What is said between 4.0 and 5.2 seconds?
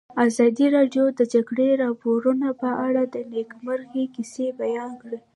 کیسې بیان کړې.